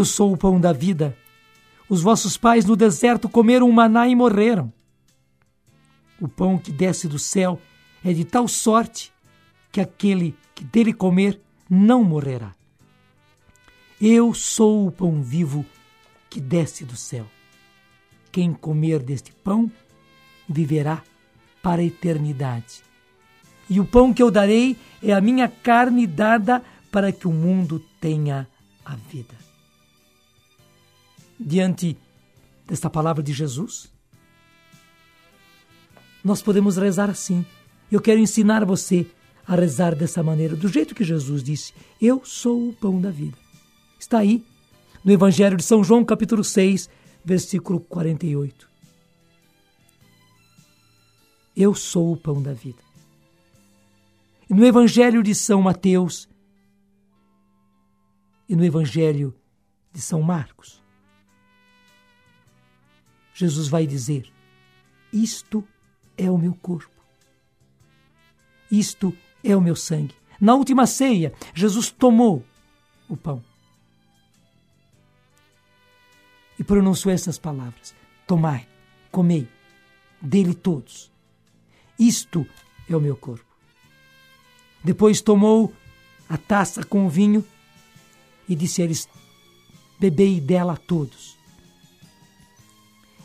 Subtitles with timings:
[0.00, 1.14] Eu sou o pão da vida.
[1.86, 4.72] Os vossos pais no deserto comeram um maná e morreram.
[6.18, 7.60] O pão que desce do céu
[8.02, 9.12] é de tal sorte
[9.70, 12.54] que aquele que dele comer não morrerá.
[14.00, 15.66] Eu sou o pão vivo
[16.30, 17.26] que desce do céu.
[18.32, 19.70] Quem comer deste pão
[20.48, 21.02] viverá
[21.62, 22.82] para a eternidade.
[23.68, 27.84] E o pão que eu darei é a minha carne dada para que o mundo
[28.00, 28.48] tenha
[28.82, 29.39] a vida.
[31.42, 31.96] Diante
[32.66, 33.90] desta palavra de Jesus,
[36.22, 37.46] nós podemos rezar assim.
[37.90, 39.06] Eu quero ensinar você
[39.46, 43.38] a rezar dessa maneira, do jeito que Jesus disse: Eu sou o pão da vida.
[43.98, 44.44] Está aí
[45.02, 46.90] no Evangelho de São João, capítulo 6,
[47.24, 48.68] versículo 48.
[51.56, 52.82] Eu sou o pão da vida.
[54.48, 56.28] E no Evangelho de São Mateus
[58.48, 59.34] e no Evangelho
[59.92, 60.79] de São Marcos,
[63.40, 64.30] Jesus vai dizer:
[65.10, 65.66] Isto
[66.16, 66.90] é o meu corpo.
[68.70, 70.14] Isto é o meu sangue.
[70.38, 72.44] Na última ceia, Jesus tomou
[73.08, 73.42] o pão
[76.58, 77.94] e pronunciou essas palavras:
[78.26, 78.68] Tomai,
[79.10, 79.48] comei,
[80.20, 81.10] dele todos.
[81.98, 82.46] Isto
[82.90, 83.46] é o meu corpo.
[84.84, 85.72] Depois tomou
[86.28, 87.42] a taça com o vinho
[88.46, 89.08] e disse a eles:
[89.98, 91.39] Bebei dela todos.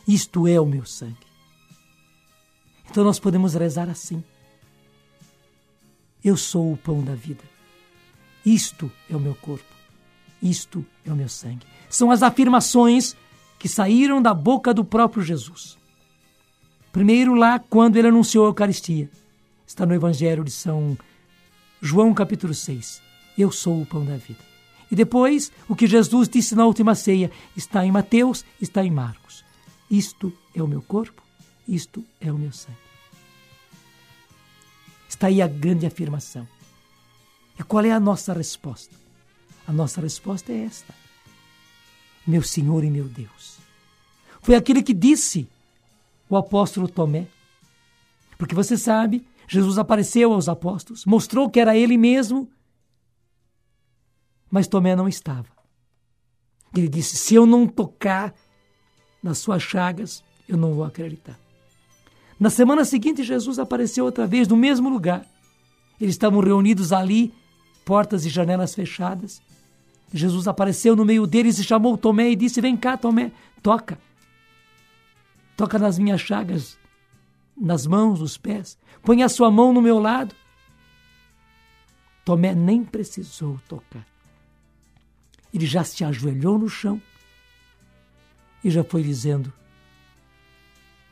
[0.07, 1.25] Isto é o meu sangue.
[2.89, 4.23] Então nós podemos rezar assim.
[6.23, 7.43] Eu sou o pão da vida.
[8.45, 9.65] Isto é o meu corpo.
[10.41, 11.65] Isto é o meu sangue.
[11.89, 13.15] São as afirmações
[13.57, 15.77] que saíram da boca do próprio Jesus.
[16.91, 19.09] Primeiro, lá, quando ele anunciou a Eucaristia.
[19.67, 20.97] Está no Evangelho de São
[21.81, 23.01] João, capítulo 6.
[23.37, 24.39] Eu sou o pão da vida.
[24.91, 29.44] E depois, o que Jesus disse na última ceia está em Mateus, está em Marcos.
[29.89, 31.21] Isto é o meu corpo,
[31.67, 32.77] isto é o meu sangue.
[35.07, 36.47] Está aí a grande afirmação.
[37.57, 38.95] E qual é a nossa resposta?
[39.67, 40.93] A nossa resposta é esta:
[42.25, 43.57] Meu Senhor e meu Deus.
[44.41, 45.47] Foi aquele que disse
[46.29, 47.27] o apóstolo Tomé.
[48.37, 52.49] Porque você sabe, Jesus apareceu aos apóstolos, mostrou que era ele mesmo,
[54.51, 55.47] mas Tomé não estava.
[56.75, 58.35] Ele disse: Se eu não tocar
[59.25, 61.35] nas suas chagas, eu não vou acreditar.
[62.39, 65.25] Na semana seguinte, Jesus apareceu outra vez no mesmo lugar.
[65.99, 67.33] Eles estavam reunidos ali,
[67.83, 69.41] portas e janelas fechadas.
[70.13, 73.31] Jesus apareceu no meio deles e chamou Tomé e disse: Vem cá, Tomé,
[73.63, 73.97] toca.
[75.57, 76.77] Toca nas minhas chagas,
[77.57, 78.77] nas mãos, nos pés.
[79.01, 80.35] Põe a sua mão no meu lado.
[82.23, 84.05] Tomé nem precisou tocar.
[85.51, 87.01] Ele já se ajoelhou no chão
[88.65, 89.53] e já foi dizendo: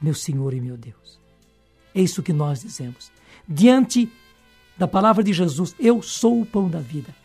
[0.02, 1.20] meu Senhor e meu Deus.
[1.94, 3.12] É isso que nós dizemos.
[3.48, 4.12] Diante
[4.76, 7.16] da palavra de Jesus, eu sou o pão da vida.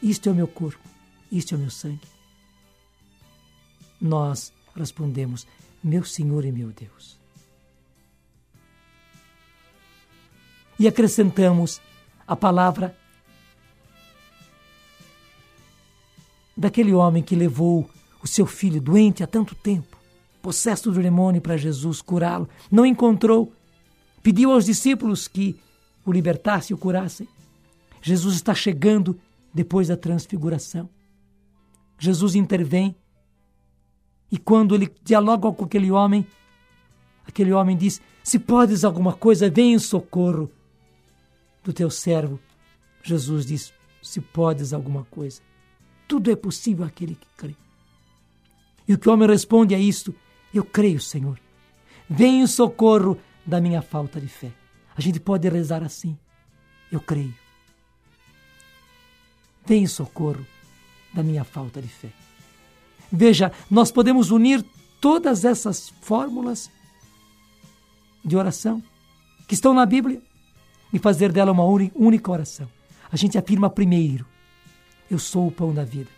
[0.00, 0.88] Isto é o meu corpo,
[1.32, 2.06] isto é o meu sangue.
[4.00, 5.48] Nós respondemos,
[5.82, 7.18] meu Senhor e meu Deus.
[10.78, 11.80] E acrescentamos
[12.26, 12.96] a palavra
[16.56, 17.90] daquele homem que levou
[18.22, 20.02] o seu filho doente há tanto tempo
[20.42, 22.48] possesso do demônio para Jesus curá-lo.
[22.70, 23.52] Não encontrou.
[24.22, 25.56] Pediu aos discípulos que
[26.04, 27.28] o libertassem e o curassem.
[28.02, 29.18] Jesus está chegando
[29.54, 30.90] depois da transfiguração.
[31.98, 32.96] Jesus intervém
[34.30, 36.26] e quando ele dialoga com aquele homem,
[37.24, 40.50] aquele homem diz: Se podes alguma coisa, vem em socorro
[41.62, 42.40] do teu servo.
[43.02, 43.72] Jesus diz:
[44.02, 45.40] Se podes alguma coisa,
[46.08, 47.54] tudo é possível àquele que crê.
[48.86, 50.14] E o que o homem responde a isto:
[50.52, 51.40] eu creio, Senhor.
[52.08, 54.52] Vem em socorro da minha falta de fé.
[54.94, 56.16] A gente pode rezar assim.
[56.90, 57.34] Eu creio.
[59.64, 60.46] Vem em socorro
[61.14, 62.10] da minha falta de fé.
[63.10, 64.64] Veja, nós podemos unir
[65.00, 66.70] todas essas fórmulas
[68.24, 68.82] de oração
[69.48, 70.20] que estão na Bíblia
[70.92, 72.68] e fazer dela uma única oração.
[73.10, 74.26] A gente afirma primeiro:
[75.10, 76.10] Eu sou o pão da vida.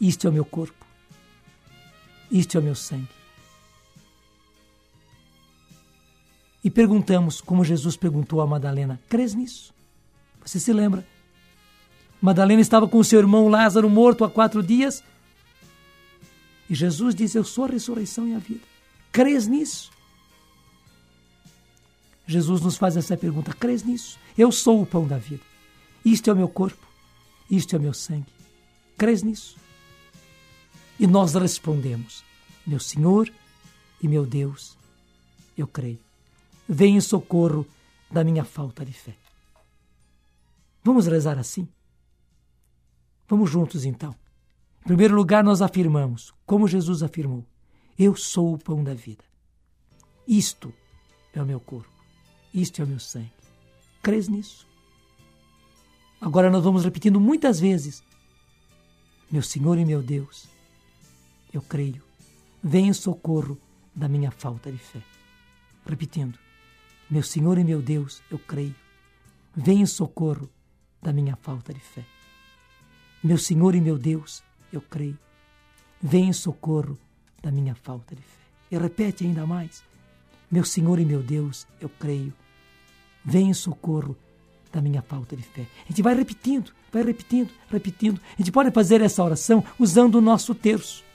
[0.00, 0.87] Isto é o meu corpo.
[2.30, 3.08] Isto é o meu sangue.
[6.62, 9.72] E perguntamos, como Jesus perguntou a Madalena: Crês nisso?
[10.44, 11.06] Você se lembra?
[12.20, 15.02] Madalena estava com seu irmão Lázaro morto há quatro dias.
[16.68, 18.64] E Jesus diz: Eu sou a ressurreição e a vida.
[19.12, 19.90] Crês nisso?
[22.26, 24.18] Jesus nos faz essa pergunta: Crês nisso?
[24.36, 25.42] Eu sou o pão da vida.
[26.04, 26.86] Isto é o meu corpo.
[27.50, 28.26] Isto é o meu sangue.
[28.96, 29.56] Crês nisso?
[30.98, 32.24] E nós respondemos:
[32.66, 33.32] Meu Senhor
[34.02, 34.76] e meu Deus,
[35.56, 35.98] eu creio.
[36.68, 37.66] Vem em socorro
[38.10, 39.16] da minha falta de fé.
[40.82, 41.68] Vamos rezar assim?
[43.28, 44.14] Vamos juntos então.
[44.82, 47.44] Em primeiro lugar, nós afirmamos, como Jesus afirmou:
[47.98, 49.24] Eu sou o pão da vida.
[50.26, 50.72] Isto
[51.32, 51.90] é o meu corpo,
[52.52, 53.32] isto é o meu sangue.
[54.02, 54.66] Crês nisso?
[56.20, 58.02] Agora nós vamos repetindo muitas vezes:
[59.30, 60.48] Meu Senhor e meu Deus,
[61.58, 62.02] eu creio.
[62.62, 63.58] Vem em socorro
[63.94, 65.02] da minha falta de fé.
[65.84, 66.38] Repetindo:
[67.10, 68.74] Meu Senhor e meu Deus, eu creio.
[69.54, 70.48] Vem em socorro
[71.02, 72.04] da minha falta de fé.
[73.22, 75.18] Meu Senhor e meu Deus, eu creio.
[76.00, 76.96] Vem em socorro
[77.42, 78.38] da minha falta de fé.
[78.70, 79.82] E repete ainda mais:
[80.48, 82.32] Meu Senhor e meu Deus, eu creio.
[83.24, 84.16] Vem em socorro
[84.72, 85.66] da minha falta de fé.
[85.84, 88.20] A gente vai repetindo, vai repetindo, repetindo.
[88.34, 91.07] A gente pode fazer essa oração usando o nosso terço.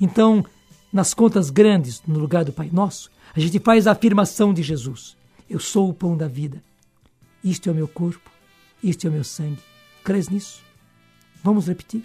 [0.00, 0.44] Então,
[0.92, 5.16] nas contas grandes, no lugar do Pai Nosso, a gente faz a afirmação de Jesus:
[5.48, 6.62] Eu sou o pão da vida.
[7.42, 8.30] Isto é o meu corpo,
[8.82, 9.62] isto é o meu sangue.
[10.02, 10.62] Crês nisso?
[11.42, 12.04] Vamos repetir.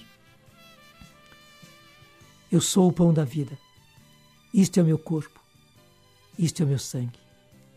[2.52, 3.58] Eu sou o pão da vida.
[4.54, 5.42] Isto é o meu corpo,
[6.40, 7.20] isto é o meu sangue.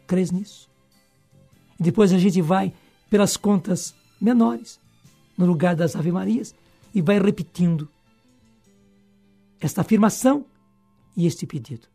[0.07, 0.69] Crês nisso?
[1.79, 2.73] E depois a gente vai
[3.11, 4.79] pelas contas menores,
[5.37, 6.55] no lugar das Ave Marias,
[6.95, 7.89] e vai repetindo
[9.61, 10.47] esta afirmação
[11.17, 11.89] e este pedido.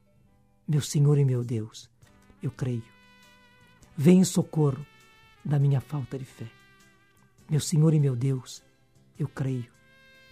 [0.67, 1.89] Meu Senhor e meu Deus,
[2.41, 2.83] eu creio.
[3.95, 4.85] Vem em socorro
[5.43, 6.49] da minha falta de fé.
[7.49, 8.63] Meu Senhor e meu Deus,
[9.17, 9.67] eu creio.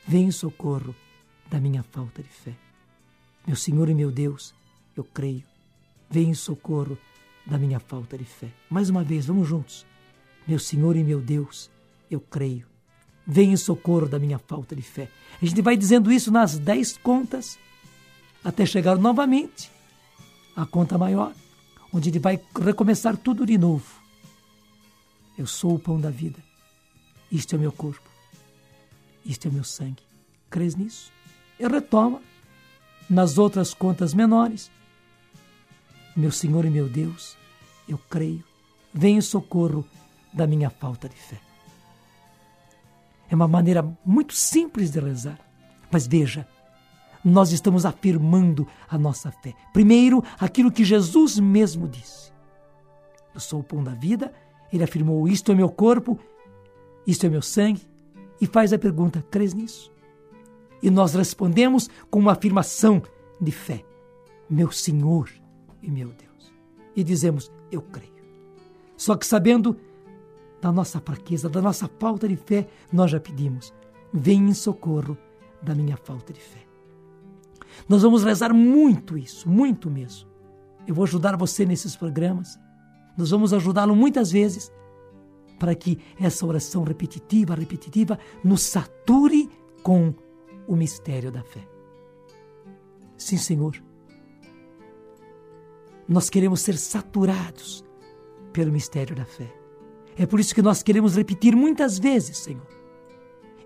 [0.07, 0.95] Vem em socorro
[1.49, 2.55] da minha falta de fé.
[3.45, 4.53] Meu Senhor e meu Deus,
[4.95, 5.43] eu creio.
[6.09, 6.97] Vem em socorro
[7.45, 8.51] da minha falta de fé.
[8.69, 9.85] Mais uma vez, vamos juntos.
[10.47, 11.69] Meu Senhor e meu Deus,
[12.09, 12.70] eu creio.
[13.25, 15.09] Vem em socorro da minha falta de fé.
[15.41, 17.57] A gente vai dizendo isso nas dez contas,
[18.43, 19.71] até chegar novamente
[20.55, 21.33] à conta maior,
[21.93, 24.01] onde ele vai recomeçar tudo de novo.
[25.37, 26.39] Eu sou o pão da vida.
[27.31, 28.09] Isto é o meu corpo.
[29.25, 30.03] Isto é o meu sangue.
[30.49, 31.11] Crês nisso?
[31.59, 32.21] E retoma
[33.09, 34.71] nas outras contas menores.
[36.15, 37.37] Meu Senhor e meu Deus,
[37.87, 38.43] eu creio.
[38.93, 39.85] Vem em socorro
[40.33, 41.39] da minha falta de fé.
[43.31, 45.39] É uma maneira muito simples de rezar.
[45.89, 46.45] Mas veja,
[47.23, 49.53] nós estamos afirmando a nossa fé.
[49.71, 52.33] Primeiro, aquilo que Jesus mesmo disse.
[53.33, 54.33] Eu sou o pão da vida.
[54.71, 56.19] Ele afirmou: Isto é meu corpo,
[57.07, 57.87] isto é meu sangue.
[58.41, 59.89] E faz a pergunta: crês nisso?
[60.83, 63.01] E nós respondemos com uma afirmação
[63.39, 63.85] de fé:
[64.49, 65.29] Meu Senhor
[65.81, 66.53] e meu Deus.
[66.93, 68.11] E dizemos: Eu creio.
[68.97, 69.77] Só que sabendo
[70.61, 73.73] da nossa fraqueza, da nossa falta de fé, nós já pedimos:
[74.13, 75.17] vem em socorro
[75.61, 76.65] da minha falta de fé.
[77.89, 80.29] Nós vamos rezar muito isso, muito mesmo.
[80.87, 82.59] Eu vou ajudar você nesses programas.
[83.17, 84.71] Nós vamos ajudá-lo muitas vezes
[85.59, 89.49] para que essa oração repetitiva, repetitiva, nos sature
[89.83, 90.13] com
[90.67, 91.67] o mistério da fé.
[93.17, 93.81] Sim, Senhor.
[96.07, 97.85] Nós queremos ser saturados
[98.51, 99.60] pelo mistério da fé.
[100.17, 102.67] É por isso que nós queremos repetir muitas vezes, Senhor.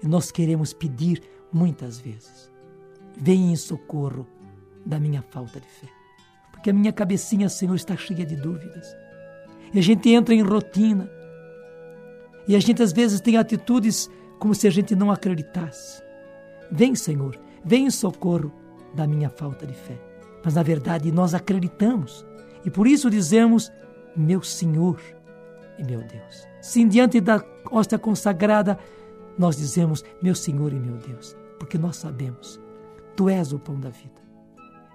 [0.02, 1.22] E nós queremos pedir
[1.52, 2.52] muitas vezes.
[3.18, 4.28] Vem em socorro
[4.86, 5.88] da minha falta de fé.
[6.52, 8.96] Porque a minha cabecinha, Senhor, está cheia de dúvidas.
[9.74, 11.10] E a gente entra em rotina.
[12.48, 14.10] E a gente às vezes tem atitudes
[14.40, 16.04] como se a gente não acreditasse.
[16.72, 18.52] Vem, Senhor, vem em socorro
[18.94, 20.00] da minha falta de fé.
[20.44, 22.26] Mas na verdade nós acreditamos.
[22.64, 23.72] E por isso dizemos:
[24.16, 25.00] Meu Senhor
[25.78, 26.48] e meu Deus.
[26.62, 28.78] Sim, diante da hóstia consagrada,
[29.38, 32.60] nós dizemos, meu Senhor e meu Deus, porque nós sabemos,
[33.16, 34.22] Tu és o pão da vida.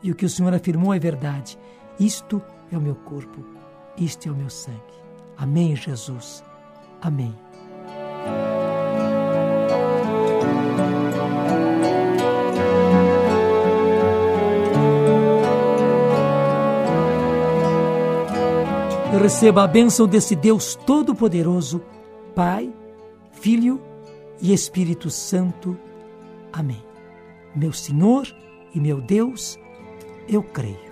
[0.02, 1.58] E o que o Senhor afirmou é verdade.
[1.98, 3.44] Isto é o meu corpo,
[3.96, 4.78] isto é o meu sangue.
[5.36, 6.44] Amém, Jesus.
[7.00, 7.34] Amém.
[19.20, 21.82] Receba a bênção desse Deus Todo-Poderoso,
[22.34, 22.72] Pai,
[23.32, 23.78] Filho
[24.40, 25.76] e Espírito Santo.
[26.50, 26.82] Amém.
[27.54, 28.26] Meu Senhor
[28.74, 29.58] e meu Deus,
[30.26, 30.89] eu creio.